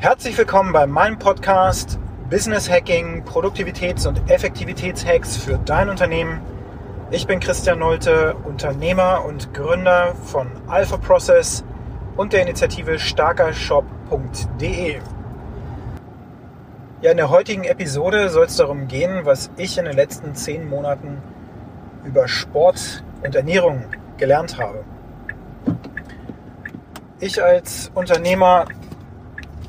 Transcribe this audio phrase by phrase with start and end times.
[0.00, 1.98] Herzlich willkommen bei meinem Podcast
[2.30, 6.40] Business Hacking, Produktivitäts- und Effektivitätshacks für dein Unternehmen.
[7.10, 11.64] Ich bin Christian Nolte, Unternehmer und Gründer von Alpha Process
[12.16, 15.00] und der Initiative starkershop.de.
[17.00, 20.68] Ja, in der heutigen Episode soll es darum gehen, was ich in den letzten zehn
[20.68, 21.20] Monaten
[22.04, 23.82] über Sport und Ernährung
[24.16, 24.84] gelernt habe.
[27.18, 28.66] Ich als Unternehmer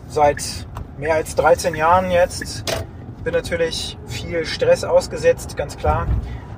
[0.10, 0.68] seit
[0.98, 2.66] mehr als 13 Jahren jetzt.
[3.24, 6.08] Bin natürlich viel Stress ausgesetzt, ganz klar.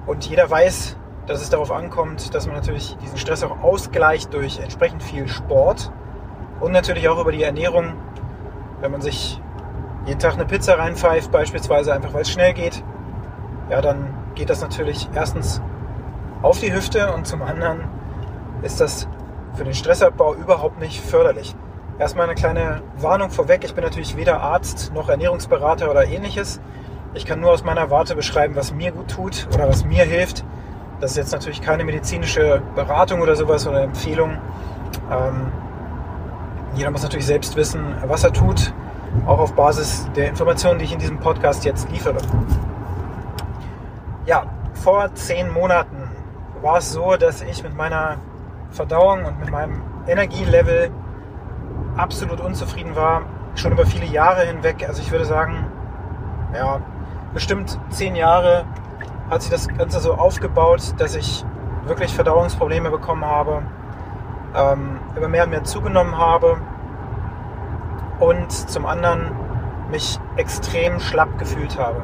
[0.08, 0.96] Und jeder weiß,
[1.28, 5.92] dass es darauf ankommt, dass man natürlich diesen Stress auch ausgleicht durch entsprechend viel Sport
[6.60, 7.94] und natürlich auch über die Ernährung.
[8.80, 9.40] Wenn man sich
[10.06, 12.84] jeden Tag eine Pizza reinpfeift, beispielsweise einfach weil es schnell geht,
[13.70, 15.62] ja, dann geht das natürlich erstens
[16.42, 17.82] auf die Hüfte und zum anderen
[18.64, 19.08] ist das
[19.54, 21.56] für den Stressabbau überhaupt nicht förderlich.
[22.02, 23.64] Erstmal eine kleine Warnung vorweg.
[23.64, 26.60] Ich bin natürlich weder Arzt noch Ernährungsberater oder ähnliches.
[27.14, 30.44] Ich kann nur aus meiner Warte beschreiben, was mir gut tut oder was mir hilft.
[31.00, 34.40] Das ist jetzt natürlich keine medizinische Beratung oder sowas oder Empfehlung.
[35.12, 35.52] Ähm,
[36.74, 38.74] jeder muss natürlich selbst wissen, was er tut,
[39.28, 42.18] auch auf Basis der Informationen, die ich in diesem Podcast jetzt liefere.
[44.26, 46.10] Ja, vor zehn Monaten
[46.64, 48.18] war es so, dass ich mit meiner
[48.72, 50.90] Verdauung und mit meinem Energielevel
[51.98, 53.24] absolut unzufrieden war,
[53.56, 54.86] schon über viele Jahre hinweg.
[54.88, 55.66] Also ich würde sagen,
[56.54, 56.80] ja,
[57.34, 58.66] bestimmt zehn Jahre
[59.30, 61.46] hat sich das Ganze so aufgebaut, dass ich
[61.86, 63.64] wirklich Verdauungsprobleme bekommen habe,
[64.56, 66.58] ähm, immer mehr und mehr zugenommen habe
[68.20, 69.32] und zum anderen
[69.90, 72.04] mich extrem schlapp gefühlt habe.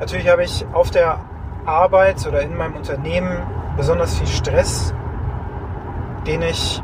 [0.00, 1.20] Natürlich habe ich auf der
[1.66, 3.42] Arbeit oder in meinem Unternehmen
[3.76, 4.94] besonders viel Stress,
[6.26, 6.82] den ich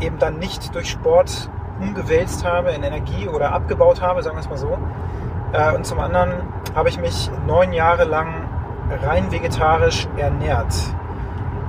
[0.00, 4.48] eben dann nicht durch Sport umgewälzt habe in Energie oder abgebaut habe, sagen wir es
[4.48, 4.78] mal so.
[5.52, 6.42] Äh, und zum anderen
[6.74, 8.48] habe ich mich neun Jahre lang
[9.02, 10.74] rein vegetarisch ernährt.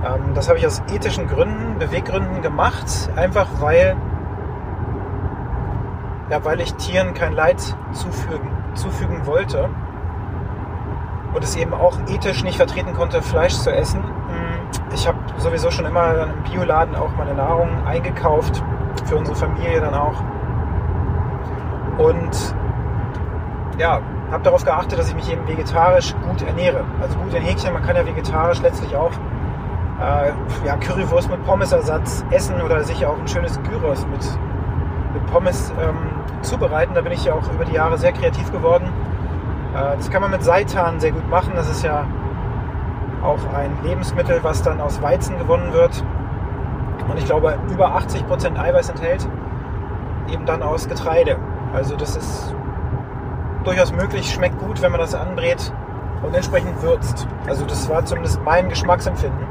[0.04, 2.86] Ähm, das habe ich aus ethischen Gründen, Beweggründen gemacht,
[3.16, 3.96] einfach weil,
[6.30, 7.60] ja, weil ich Tieren kein Leid
[7.92, 9.68] zufügen, zufügen wollte
[11.34, 14.02] und es eben auch ethisch nicht vertreten konnte, Fleisch zu essen
[14.94, 18.62] ich habe sowieso schon immer im Bioladen auch meine Nahrung eingekauft,
[19.06, 20.22] für unsere Familie dann auch.
[21.98, 22.54] Und
[23.78, 26.84] ja, habe darauf geachtet, dass ich mich eben vegetarisch gut ernähre.
[27.00, 29.12] Also gut in Häkchen, man kann ja vegetarisch letztlich auch
[30.00, 30.32] äh,
[30.66, 34.24] ja, Currywurst mit Pommesersatz essen oder sich auch ein schönes Gyros mit,
[35.14, 35.96] mit Pommes ähm,
[36.42, 36.94] zubereiten.
[36.94, 38.88] Da bin ich ja auch über die Jahre sehr kreativ geworden.
[39.74, 41.52] Äh, das kann man mit Seitan sehr gut machen.
[41.54, 42.06] Das ist ja
[43.22, 46.02] auch ein Lebensmittel, was dann aus Weizen gewonnen wird
[47.08, 49.28] und ich glaube über 80% Eiweiß enthält,
[50.30, 51.36] eben dann aus Getreide.
[51.74, 52.54] Also das ist
[53.64, 55.72] durchaus möglich, schmeckt gut, wenn man das anbrät
[56.22, 57.26] und entsprechend würzt.
[57.46, 59.46] Also das war zumindest mein Geschmacksempfinden.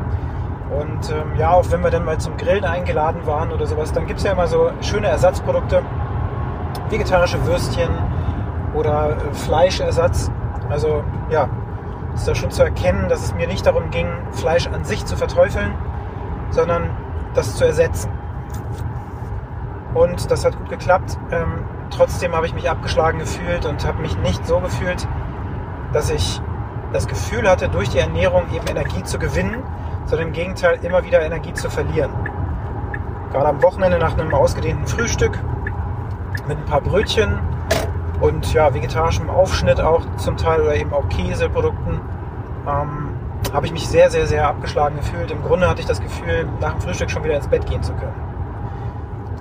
[0.71, 4.05] Und ähm, ja, auch wenn wir dann mal zum Grillen eingeladen waren oder sowas, dann
[4.05, 5.81] gibt es ja immer so schöne Ersatzprodukte,
[6.89, 7.89] vegetarische Würstchen
[8.73, 10.31] oder äh, Fleischersatz.
[10.69, 11.49] Also ja,
[12.13, 15.15] ist da schon zu erkennen, dass es mir nicht darum ging, Fleisch an sich zu
[15.15, 15.73] verteufeln,
[16.49, 16.89] sondern
[17.33, 18.11] das zu ersetzen.
[19.93, 21.17] Und das hat gut geklappt.
[21.31, 25.07] Ähm, trotzdem habe ich mich abgeschlagen gefühlt und habe mich nicht so gefühlt,
[25.93, 26.41] dass ich
[26.93, 29.63] das Gefühl hatte, durch die Ernährung eben Energie zu gewinnen,
[30.05, 32.11] sondern im Gegenteil immer wieder Energie zu verlieren.
[33.31, 35.39] Gerade am Wochenende nach einem ausgedehnten Frühstück
[36.47, 37.39] mit ein paar Brötchen
[38.21, 41.99] und ja, vegetarischem Aufschnitt auch zum Teil oder eben auch Käseprodukten,
[42.67, 43.09] ähm,
[43.51, 45.31] habe ich mich sehr, sehr, sehr abgeschlagen gefühlt.
[45.31, 47.93] Im Grunde hatte ich das Gefühl, nach dem Frühstück schon wieder ins Bett gehen zu
[47.93, 48.13] können.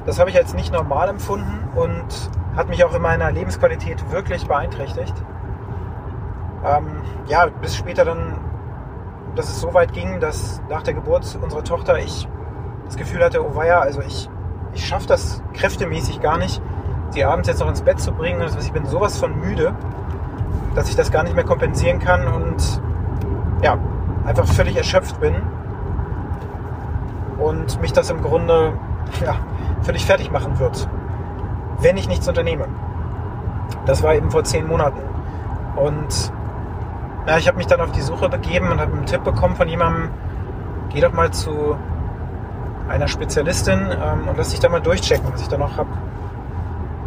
[0.06, 4.46] Das habe ich als nicht normal empfunden und hat mich auch in meiner Lebensqualität wirklich
[4.48, 5.14] beeinträchtigt.
[6.64, 8.38] Ähm, ja, bis später dann,
[9.36, 12.26] dass es so weit ging, dass nach der Geburt unserer Tochter ich
[12.86, 14.28] das Gefühl hatte, oh weia, also ich,
[14.72, 16.60] ich schaffe das kräftemäßig gar nicht,
[17.10, 18.40] sie abends jetzt noch ins Bett zu bringen.
[18.43, 19.75] Also ich bin sowas von müde,
[20.75, 22.81] dass ich das gar nicht mehr kompensieren kann und
[23.62, 23.76] ja,
[24.25, 25.34] einfach völlig erschöpft bin
[27.38, 28.73] und mich das im Grunde
[29.25, 29.37] ja,
[29.82, 30.88] völlig fertig machen wird,
[31.81, 32.67] wenn ich nichts unternehme.
[33.87, 35.00] Das war eben vor zehn Monaten.
[35.76, 36.32] Und
[37.26, 39.69] ja, ich habe mich dann auf die Suche begeben und habe einen Tipp bekommen von
[39.69, 40.11] jemandem,
[40.90, 41.76] geh doch mal zu
[42.88, 45.88] einer Spezialistin ähm, und lass dich da mal durchchecken, was ich da noch habe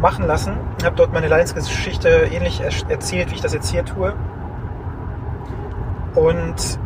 [0.00, 0.56] machen lassen.
[0.78, 4.14] Ich habe dort meine Leidensgeschichte ähnlich erzählt, wie ich das jetzt hier tue.
[6.14, 6.78] Und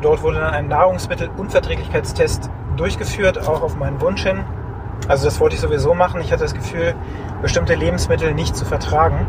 [0.00, 4.44] dort wurde dann ein Nahrungsmittelunverträglichkeitstest durchgeführt, auch auf meinen Wunsch hin.
[5.08, 6.20] Also das wollte ich sowieso machen.
[6.20, 6.94] Ich hatte das Gefühl,
[7.42, 9.26] bestimmte Lebensmittel nicht zu vertragen.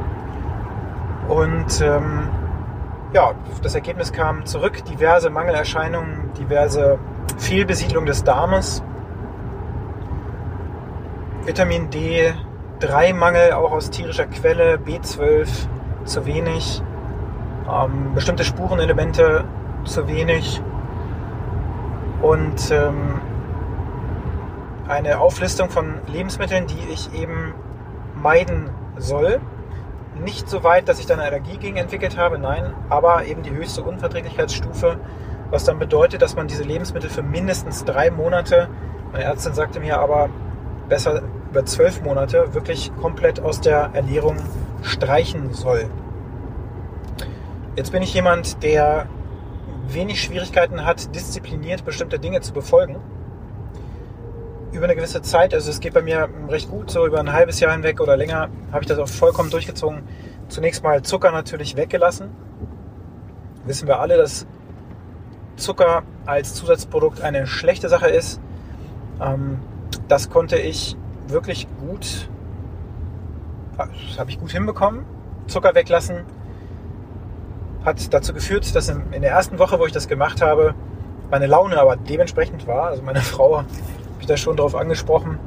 [1.27, 2.29] Und ähm,
[3.13, 3.31] ja,
[3.61, 4.83] das Ergebnis kam zurück.
[4.85, 6.97] Diverse Mangelerscheinungen, diverse
[7.37, 8.83] Fehlbesiedlung des Darmes,
[11.45, 11.89] Vitamin
[12.81, 15.47] D3-Mangel auch aus tierischer Quelle, B12
[16.03, 16.81] zu wenig,
[17.69, 19.45] ähm, bestimmte Spurenelemente
[19.85, 20.61] zu wenig
[22.21, 23.21] und ähm,
[24.87, 27.53] eine Auflistung von Lebensmitteln, die ich eben
[28.15, 29.39] meiden soll.
[30.23, 33.51] Nicht so weit, dass ich dann eine Allergie gegen entwickelt habe, nein, aber eben die
[33.51, 34.97] höchste Unverträglichkeitsstufe,
[35.49, 38.69] was dann bedeutet, dass man diese Lebensmittel für mindestens drei Monate,
[39.11, 40.29] meine Ärztin sagte mir aber
[40.87, 41.23] besser
[41.55, 44.35] über zwölf Monate, wirklich komplett aus der Ernährung
[44.81, 45.89] streichen soll.
[47.77, 49.07] Jetzt bin ich jemand, der
[49.87, 52.97] wenig Schwierigkeiten hat, diszipliniert bestimmte Dinge zu befolgen
[54.73, 57.61] über eine gewisse Zeit, also es geht bei mir recht gut, so über ein halbes
[57.61, 60.03] Jahr hinweg oder länger, habe ich das auch vollkommen durchgezogen.
[60.49, 62.31] Zunächst mal Zucker natürlich weggelassen.
[63.63, 64.45] Wissen wir alle, dass
[65.55, 68.41] Zucker als Zusatzprodukt eine schlechte Sache ist.
[69.21, 69.59] Ähm,
[70.09, 72.29] das konnte ich wirklich gut,
[73.77, 75.05] das habe ich gut hinbekommen.
[75.47, 76.25] Zucker weglassen
[77.83, 80.73] hat dazu geführt, dass in der ersten Woche, wo ich das gemacht habe,
[81.29, 82.87] meine Laune aber dementsprechend war.
[82.87, 83.63] Also meine Frau
[84.19, 85.39] ich da schon drauf angesprochen.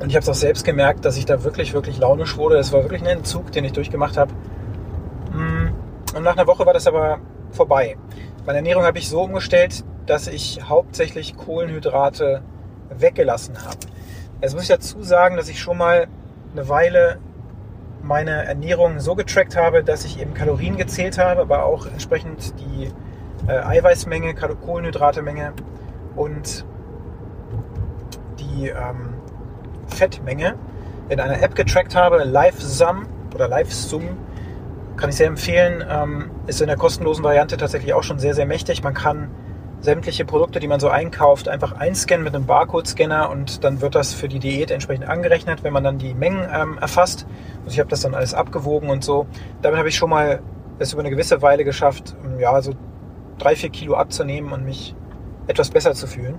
[0.00, 2.56] Und ich habe es auch selbst gemerkt, dass ich da wirklich, wirklich launisch wurde.
[2.58, 4.32] Es war wirklich ein Entzug, den ich durchgemacht habe.
[5.32, 5.70] Mm,
[6.14, 7.18] und nach einer Woche war das aber
[7.50, 7.96] vorbei.
[8.46, 12.42] Meine Ernährung habe ich so umgestellt, dass ich hauptsächlich Kohlenhydrate
[12.90, 13.78] weggelassen habe.
[14.42, 16.06] Jetzt muss ich dazu sagen, dass ich schon mal
[16.52, 17.18] eine Weile
[18.02, 22.90] meine Ernährung so getrackt habe, dass ich eben Kalorien gezählt habe, aber auch entsprechend die
[23.46, 25.52] äh, Eiweißmenge, Kohlenhydratemenge
[26.16, 26.64] und
[28.38, 29.14] die ähm,
[29.88, 30.54] Fettmenge
[31.10, 34.16] in einer App getrackt habe, LiveSum oder LiveSum,
[34.96, 35.84] kann ich sehr empfehlen.
[35.86, 38.82] Ähm, ist in der kostenlosen Variante tatsächlich auch schon sehr, sehr mächtig.
[38.82, 39.30] Man kann
[39.80, 44.12] sämtliche Produkte, die man so einkauft, einfach einscannen mit einem Barcode-Scanner und dann wird das
[44.12, 47.26] für die Diät entsprechend angerechnet, wenn man dann die Mengen ähm, erfasst.
[47.64, 49.26] Also ich habe das dann alles abgewogen und so.
[49.62, 50.40] Damit habe ich schon mal
[50.78, 52.74] es über eine gewisse Weile geschafft, ja, so
[53.38, 54.94] drei, vier Kilo abzunehmen und mich
[55.46, 56.34] etwas besser zu fühlen.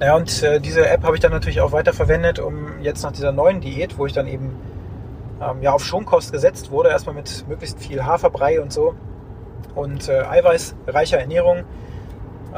[0.00, 3.12] Ja, und äh, diese App habe ich dann natürlich auch weiter verwendet, um jetzt nach
[3.12, 4.56] dieser neuen Diät, wo ich dann eben
[5.40, 8.94] ähm, ja, auf Schonkost gesetzt wurde, erstmal mit möglichst viel Haferbrei und so
[9.74, 11.64] und äh, eiweißreicher Ernährung.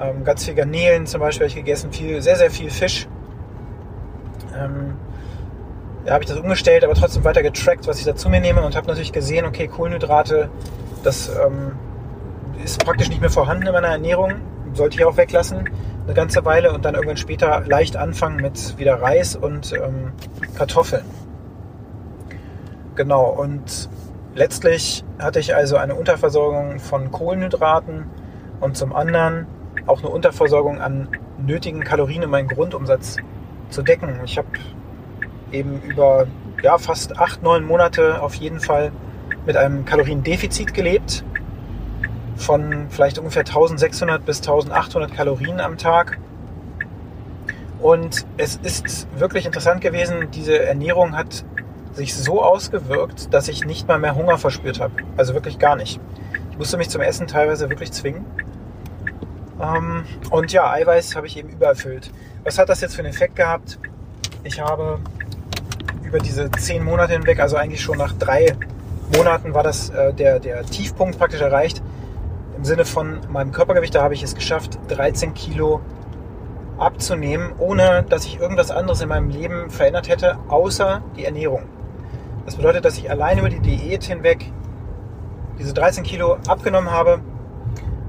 [0.00, 3.06] Ähm, ganz viel Garnelen zum Beispiel habe ich gegessen, viel, sehr, sehr viel Fisch.
[4.56, 4.96] Ähm,
[6.04, 8.76] da habe ich das umgestellt, aber trotzdem weiter getrackt, was ich dazu mir nehme und
[8.76, 10.50] habe natürlich gesehen, okay, Kohlenhydrate,
[11.02, 11.72] das ähm,
[12.62, 14.34] ist praktisch nicht mehr vorhanden in meiner Ernährung,
[14.74, 15.68] sollte ich auch weglassen
[16.04, 20.12] eine ganze Weile und dann irgendwann später leicht anfangen mit wieder Reis und ähm,
[20.56, 21.04] Kartoffeln.
[22.94, 23.88] Genau, und
[24.34, 28.06] letztlich hatte ich also eine Unterversorgung von Kohlenhydraten
[28.60, 29.46] und zum anderen
[29.86, 31.08] auch eine Unterversorgung an
[31.38, 33.16] nötigen Kalorien, um meinen Grundumsatz
[33.70, 34.20] zu decken.
[34.24, 34.48] Ich habe
[35.52, 36.26] eben über
[36.62, 38.92] ja, fast acht, neun Monate auf jeden Fall
[39.46, 41.24] mit einem Kaloriendefizit gelebt
[42.36, 46.18] von vielleicht ungefähr 1600 bis 1800 Kalorien am Tag.
[47.80, 51.44] Und es ist wirklich interessant gewesen, diese Ernährung hat
[51.94, 54.94] sich so ausgewirkt, dass ich nicht mal mehr Hunger verspürt habe.
[55.16, 56.00] Also wirklich gar nicht.
[56.50, 58.24] Ich musste mich zum Essen teilweise wirklich zwingen.
[59.60, 62.10] Ähm, und ja, Eiweiß habe ich eben übererfüllt.
[62.42, 63.78] Was hat das jetzt für einen Effekt gehabt?
[64.42, 64.98] Ich habe
[66.02, 68.56] über diese zehn Monate hinweg, also eigentlich schon nach drei
[69.16, 71.82] Monaten war das äh, der, der Tiefpunkt praktisch erreicht,
[72.56, 75.80] im Sinne von meinem Körpergewicht, da habe ich es geschafft, 13 Kilo
[76.78, 81.62] abzunehmen, ohne dass ich irgendwas anderes in meinem Leben verändert hätte, außer die Ernährung.
[82.44, 84.52] Das bedeutet, dass ich allein über die Diät hinweg
[85.58, 87.20] diese 13 Kilo abgenommen habe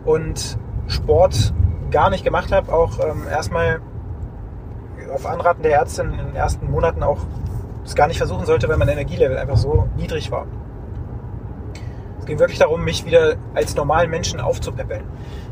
[0.03, 1.53] und Sport
[1.91, 3.81] gar nicht gemacht habe, auch ähm, erstmal
[5.13, 7.19] auf Anraten der Ärztin in den ersten Monaten auch
[7.85, 10.47] es gar nicht versuchen sollte, weil mein Energielevel einfach so niedrig war.
[12.19, 15.03] Es ging wirklich darum, mich wieder als normalen Menschen aufzupäppeln.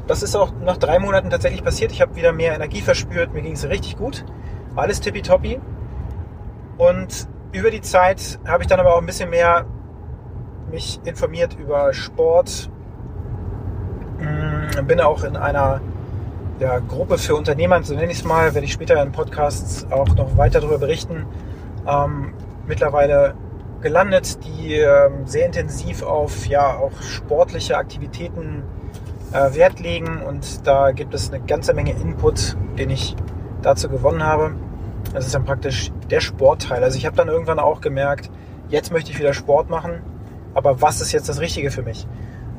[0.08, 1.92] Das ist auch nach drei Monaten tatsächlich passiert.
[1.92, 4.26] Ich habe wieder mehr Energie verspürt, mir ging es richtig gut.
[4.76, 5.62] Alles tippitoppi.
[6.78, 9.66] Und über die Zeit habe ich dann aber auch ein bisschen mehr
[10.72, 12.70] mich informiert über Sport.
[14.20, 15.80] Mm, bin auch in einer
[16.60, 20.08] ja, Gruppe für Unternehmer, so nenne ich es mal, werde ich später in Podcasts auch
[20.16, 21.26] noch weiter darüber berichten.
[21.88, 22.34] Ähm,
[22.68, 23.36] mittlerweile
[23.82, 28.64] gelandet, die ähm, sehr intensiv auf ja auch sportliche Aktivitäten
[29.32, 33.16] äh, Wert legen und da gibt es eine ganze Menge Input, den ich
[33.62, 34.56] dazu gewonnen habe.
[35.14, 36.84] Das ist dann praktisch der Sportteil.
[36.84, 38.32] Also ich habe dann irgendwann auch gemerkt,
[38.70, 40.02] jetzt möchte ich wieder Sport machen,
[40.54, 42.08] aber was ist jetzt das Richtige für mich?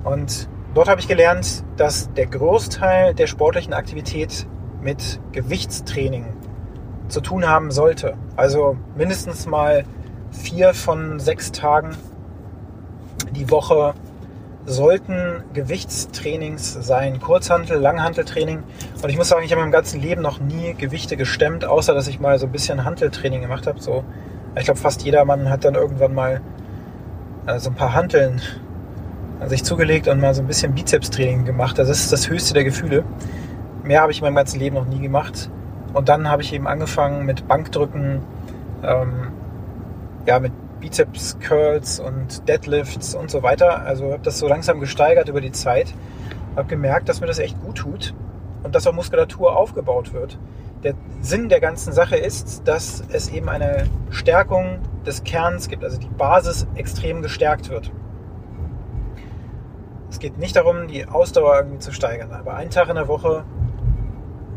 [0.04, 4.46] Und dort habe ich gelernt, dass der Großteil der sportlichen Aktivität
[4.80, 6.26] mit Gewichtstraining
[7.08, 8.16] zu tun haben sollte.
[8.36, 9.84] Also mindestens mal
[10.30, 11.96] vier von sechs Tagen
[13.32, 13.94] die Woche
[14.66, 17.20] sollten Gewichtstrainings sein.
[17.20, 18.62] Kurzhantel, Langhanteltraining.
[19.02, 21.94] Und ich muss sagen, ich habe in meinem ganzen Leben noch nie Gewichte gestemmt, außer
[21.94, 23.80] dass ich mal so ein bisschen Hanteltraining gemacht habe.
[23.80, 24.04] So,
[24.56, 26.40] ich glaube, fast jeder Mann hat dann irgendwann mal
[27.46, 28.40] äh, so ein paar Hanteln
[29.46, 31.78] sich zugelegt und mal so ein bisschen Bizepstraining gemacht.
[31.78, 33.04] Also das ist das höchste der Gefühle.
[33.82, 35.50] Mehr habe ich in meinem ganzen Leben noch nie gemacht.
[35.92, 38.20] Und dann habe ich eben angefangen mit Bankdrücken,
[38.82, 39.28] ähm,
[40.26, 40.52] ja, mit
[40.84, 43.86] Bizeps Curls und Deadlifts und so weiter.
[43.86, 45.94] Also habe das so langsam gesteigert über die Zeit.
[46.56, 48.14] Habe gemerkt, dass mir das echt gut tut
[48.62, 50.38] und dass auch Muskulatur aufgebaut wird.
[50.82, 55.98] Der Sinn der ganzen Sache ist, dass es eben eine Stärkung des Kerns gibt, also
[55.98, 57.90] die Basis extrem gestärkt wird.
[60.10, 63.44] Es geht nicht darum, die Ausdauer irgendwie zu steigern, aber einen Tag in der Woche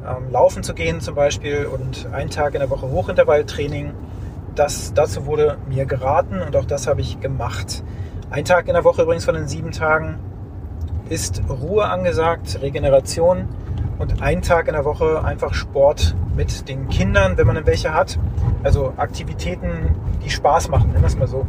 [0.05, 3.93] ähm, laufen zu gehen zum Beispiel und einen Tag in der Woche Hochintervalltraining
[4.57, 7.83] das, dazu wurde mir geraten und auch das habe ich gemacht.
[8.29, 10.19] Ein Tag in der Woche übrigens von den sieben Tagen
[11.09, 13.47] ist Ruhe angesagt, Regeneration
[13.99, 18.19] und ein Tag in der Woche einfach Sport mit den Kindern, wenn man welche hat.
[18.63, 19.95] Also Aktivitäten,
[20.25, 21.45] die Spaß machen, nennen wir es mal so.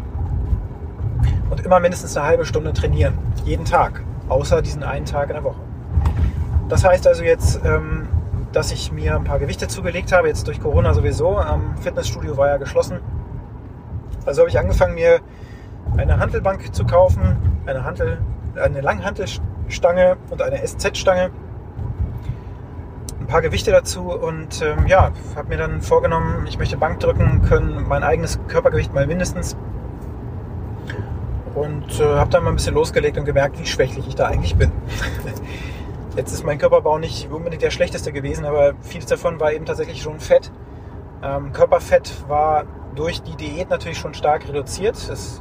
[1.50, 5.44] Und immer mindestens eine halbe Stunde trainieren, jeden Tag, außer diesen einen Tag in der
[5.44, 5.60] Woche.
[6.68, 8.06] Das heißt also jetzt, ähm,
[8.52, 11.37] dass ich mir ein paar Gewichte zugelegt habe, jetzt durch Corona sowieso.
[11.37, 13.00] Am Fitnessstudio war ja geschlossen.
[14.25, 15.21] Also habe ich angefangen, mir
[15.97, 17.37] eine Handelbank zu kaufen,
[17.67, 18.19] eine, Hantel,
[18.57, 21.31] eine Langhantelstange und eine SZ-Stange.
[23.21, 27.43] Ein paar Gewichte dazu und ähm, ja, habe mir dann vorgenommen, ich möchte Bank drücken
[27.43, 29.57] können, mein eigenes Körpergewicht mal mindestens.
[31.55, 34.57] Und äh, habe dann mal ein bisschen losgelegt und gemerkt, wie schwächlich ich da eigentlich
[34.57, 34.71] bin.
[36.18, 40.02] Jetzt ist mein Körperbau nicht unbedingt der schlechteste gewesen, aber vieles davon war eben tatsächlich
[40.02, 40.50] schon Fett.
[41.22, 42.64] Ähm, Körperfett war
[42.96, 44.96] durch die Diät natürlich schon stark reduziert.
[44.96, 45.40] Ist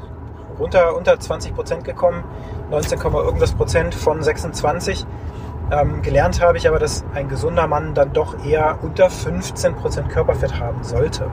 [0.60, 2.24] runter unter 20 Prozent gekommen,
[2.69, 5.07] 19, irgendwas Prozent von 26.
[5.72, 10.10] Ähm, gelernt habe ich aber, dass ein gesunder Mann dann doch eher unter 15 Prozent
[10.10, 11.27] Körperfett haben sollte.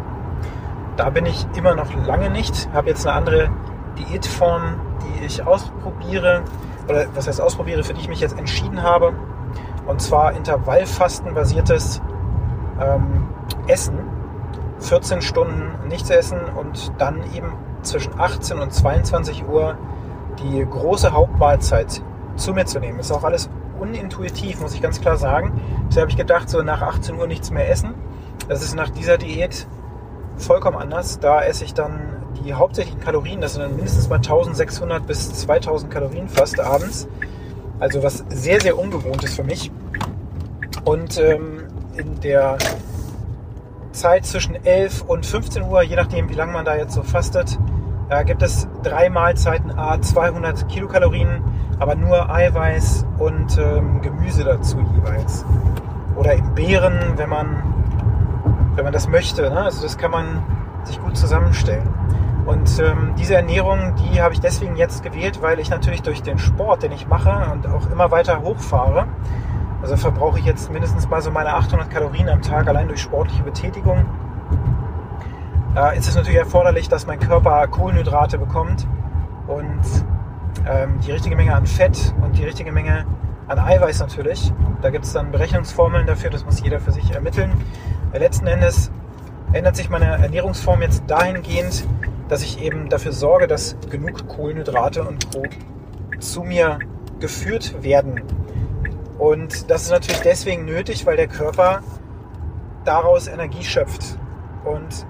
[0.97, 2.71] Da bin ich immer noch lange nicht.
[2.73, 3.51] Habe jetzt eine andere
[3.99, 6.45] Diätform, die ich ausprobiere
[6.89, 9.13] oder was heißt ausprobiere, für die ich mich jetzt entschieden habe.
[9.87, 12.01] Und zwar Intervallfasten-basiertes
[12.81, 13.29] ähm,
[13.67, 13.99] Essen.
[14.81, 19.79] 14 Stunden nichts essen und dann eben zwischen 18 und 22 Uhr
[20.43, 22.03] die große Hauptmahlzeit
[22.37, 22.99] zu mir zu nehmen.
[22.99, 23.49] Ist auch alles
[23.79, 25.61] unintuitiv, muss ich ganz klar sagen.
[25.89, 27.95] Deshalb habe ich gedacht, so nach 18 Uhr nichts mehr essen.
[28.49, 29.67] Das ist nach dieser Diät
[30.37, 31.19] vollkommen anders.
[31.21, 35.91] Da esse ich dann die hauptsächlichen Kalorien, das sind dann mindestens mal 1600 bis 2000
[35.91, 37.09] Kalorien fast abends.
[37.81, 39.71] Also was sehr, sehr ungewohnt ist für mich.
[40.85, 41.65] Und ähm,
[41.97, 42.59] in der
[43.93, 47.59] Zeit zwischen 11 und 15 Uhr, je nachdem wie lange man da jetzt so fastet,
[48.09, 51.43] äh, gibt es drei Mahlzeiten, a 200 Kilokalorien,
[51.79, 55.45] aber nur Eiweiß und ähm, Gemüse dazu jeweils.
[56.17, 57.63] Oder eben Beeren, wenn man,
[58.75, 59.43] wenn man das möchte.
[59.43, 59.63] Ne?
[59.63, 60.43] Also das kann man
[60.85, 61.89] sich gut zusammenstellen.
[62.47, 66.39] Und ähm, diese Ernährung, die habe ich deswegen jetzt gewählt, weil ich natürlich durch den
[66.39, 69.07] Sport, den ich mache und auch immer weiter hochfahre,
[69.81, 73.43] also verbrauche ich jetzt mindestens mal so meine 800 Kalorien am Tag allein durch sportliche
[73.43, 74.05] Betätigung.
[75.75, 78.87] Äh, ist es natürlich erforderlich, dass mein Körper Kohlenhydrate bekommt
[79.47, 79.81] und
[80.67, 83.07] ähm, die richtige Menge an Fett und die richtige Menge
[83.49, 84.53] an Eiweiß natürlich.
[84.83, 87.53] Da gibt es dann Berechnungsformeln dafür, das muss jeder für sich ermitteln.
[88.13, 88.91] Letzten Endes
[89.53, 91.87] ändert sich meine Ernährungsform jetzt dahingehend,
[92.29, 95.43] dass ich eben dafür sorge, dass genug Kohlenhydrate und Co.
[96.19, 96.79] zu mir
[97.21, 98.23] geführt werden.
[99.19, 101.81] Und das ist natürlich deswegen nötig, weil der Körper
[102.85, 104.19] daraus Energie schöpft.
[104.65, 105.07] Und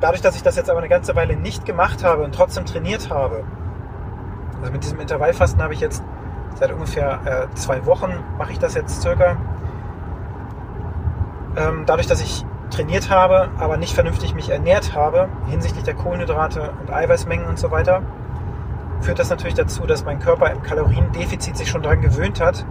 [0.00, 3.10] dadurch, dass ich das jetzt aber eine ganze Weile nicht gemacht habe und trotzdem trainiert
[3.10, 3.44] habe,
[4.60, 6.02] also mit diesem Intervallfasten habe ich jetzt
[6.58, 9.36] seit ungefähr äh, zwei Wochen, mache ich das jetzt circa.
[11.56, 16.72] Ähm, dadurch, dass ich trainiert habe, aber nicht vernünftig mich ernährt habe, hinsichtlich der Kohlenhydrate
[16.80, 18.02] und Eiweißmengen und so weiter,
[19.00, 22.64] führt das natürlich dazu, dass mein Körper im Kaloriendefizit sich schon daran gewöhnt hat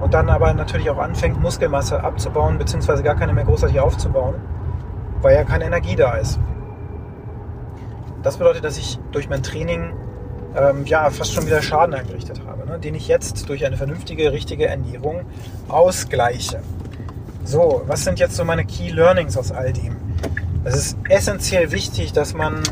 [0.00, 4.36] und dann aber natürlich auch anfängt, Muskelmasse abzubauen, beziehungsweise gar keine mehr großartig aufzubauen,
[5.22, 6.38] weil ja keine Energie da ist.
[8.22, 9.92] Das bedeutet, dass ich durch mein Training
[10.56, 14.32] ähm, ja fast schon wieder Schaden angerichtet habe, ne, den ich jetzt durch eine vernünftige,
[14.32, 15.22] richtige Ernährung
[15.68, 16.60] ausgleiche.
[17.46, 19.96] So, was sind jetzt so meine Key Learnings aus all dem?
[20.64, 22.62] Es ist essentiell wichtig, dass man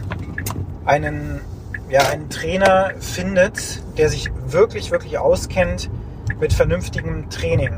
[0.87, 1.43] einen,
[1.91, 5.91] ja, einen Trainer findet, der sich wirklich, wirklich auskennt
[6.41, 7.75] mit vernünftigem Training.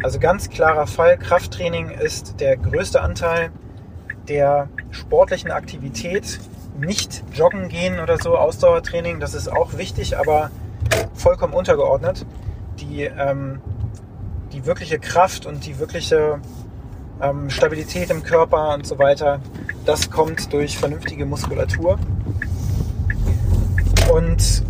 [0.00, 3.50] Also ganz klarer Fall, Krafttraining ist der größte Anteil
[4.28, 6.38] der sportlichen Aktivität.
[6.78, 10.52] Nicht joggen gehen oder so, Ausdauertraining, das ist auch wichtig, aber
[11.14, 12.24] vollkommen untergeordnet.
[12.78, 13.60] Die, ähm,
[14.52, 16.40] die wirkliche Kraft und die wirkliche
[17.20, 19.40] ähm, Stabilität im Körper und so weiter,
[19.84, 21.98] das kommt durch vernünftige Muskulatur.
[24.12, 24.62] Und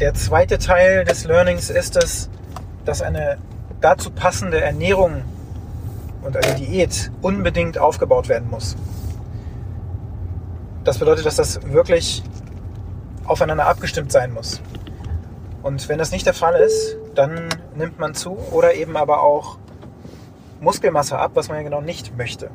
[0.00, 2.30] der zweite Teil des Learnings ist es,
[2.84, 3.38] dass eine
[3.80, 5.22] dazu passende Ernährung
[6.22, 8.76] und eine Diät unbedingt aufgebaut werden muss.
[10.84, 12.22] Das bedeutet, dass das wirklich
[13.24, 14.60] aufeinander abgestimmt sein muss.
[15.62, 19.58] Und wenn das nicht der Fall ist, dann nimmt man zu oder eben aber auch
[20.60, 22.50] Muskelmasse ab, was man ja genau nicht möchte.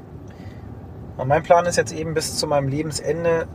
[1.18, 3.48] Und mein Plan ist jetzt eben bis zu meinem Lebensende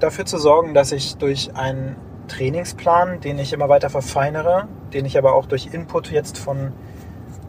[0.00, 1.96] dafür zu sorgen, dass ich durch einen
[2.28, 6.72] Trainingsplan, den ich immer weiter verfeinere, den ich aber auch durch Input jetzt von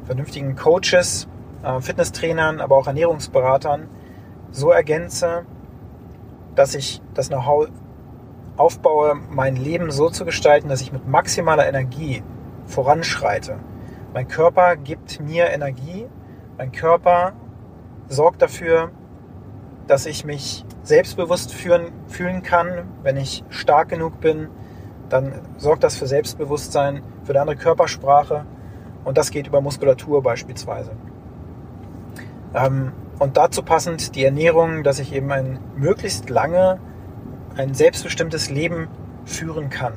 [0.06, 1.28] vernünftigen Coaches,
[1.64, 3.90] äh, Fitnesstrainern, aber auch Ernährungsberatern
[4.52, 5.46] so ergänze,
[6.56, 7.68] dass ich das Know-how
[8.58, 12.24] aufbaue, mein Leben so zu gestalten, dass ich mit maximaler Energie
[12.66, 13.60] voranschreite.
[14.14, 16.08] Mein Körper gibt mir Energie,
[16.58, 17.34] mein Körper
[18.08, 18.92] sorgt dafür,
[19.88, 22.88] dass ich mich selbstbewusst führen, fühlen kann.
[23.04, 24.50] Wenn ich stark genug bin,
[25.10, 28.46] dann sorgt das für Selbstbewusstsein, für eine andere Körpersprache
[29.04, 30.92] und das geht über Muskulatur beispielsweise.
[32.54, 36.80] Ähm, und dazu passend die Ernährung, dass ich eben ein möglichst lange,
[37.56, 38.88] ein selbstbestimmtes Leben
[39.24, 39.94] führen kann.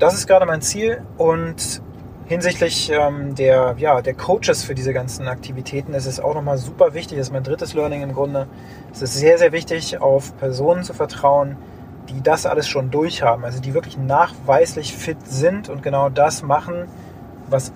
[0.00, 1.82] Das ist gerade mein Ziel und
[2.24, 6.94] hinsichtlich ähm, der, ja, der Coaches für diese ganzen Aktivitäten ist es auch nochmal super
[6.94, 8.46] wichtig, das ist mein drittes Learning im Grunde,
[8.94, 11.56] es ist sehr, sehr wichtig, auf Personen zu vertrauen,
[12.08, 16.86] die das alles schon durchhaben, also die wirklich nachweislich fit sind und genau das machen,
[17.50, 17.70] was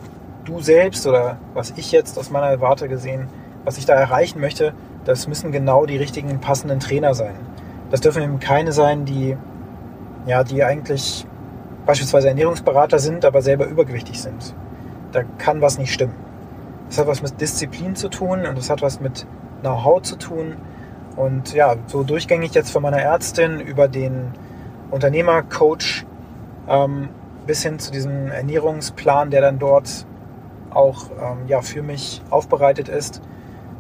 [0.46, 3.28] du selbst oder was ich jetzt aus meiner Warte gesehen,
[3.64, 4.72] was ich da erreichen möchte,
[5.04, 7.34] das müssen genau die richtigen passenden Trainer sein.
[7.90, 9.37] Das dürfen eben keine sein, die
[10.26, 11.26] ja, die eigentlich
[11.87, 14.55] beispielsweise Ernährungsberater sind, aber selber übergewichtig sind.
[15.12, 16.14] Da kann was nicht stimmen.
[16.88, 19.27] Das hat was mit Disziplin zu tun und das hat was mit
[19.61, 20.57] Know-how zu tun.
[21.16, 24.33] Und ja, so durchgängig jetzt von meiner Ärztin über den
[24.90, 26.05] Unternehmercoach
[26.68, 27.09] ähm,
[27.47, 30.07] bis hin zu diesem Ernährungsplan, der dann dort
[30.70, 33.23] auch ähm, ja, für mich aufbereitet ist,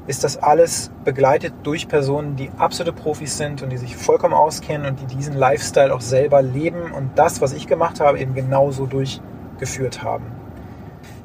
[0.06, 4.86] ist das alles begleitet durch Personen, die absolute Profis sind und die sich vollkommen auskennen
[4.86, 8.86] und die diesen Lifestyle auch selber leben und das, was ich gemacht habe, eben genauso
[8.86, 10.26] durchgeführt haben.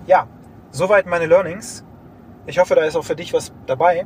[0.08, 0.28] Ja,
[0.72, 1.84] soweit meine Learnings.
[2.46, 4.06] Ich hoffe, da ist auch für dich was dabei.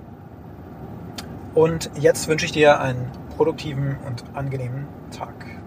[1.53, 5.62] Und jetzt wünsche ich dir einen produktiven und angenehmen Tag.